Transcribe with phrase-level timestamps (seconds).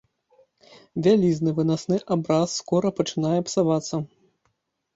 [1.07, 4.05] Вялізны вынасны абраз скора пачынае псавацца.